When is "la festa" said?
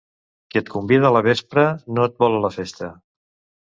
2.49-2.95